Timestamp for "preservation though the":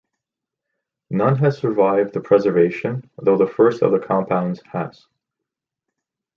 2.21-3.45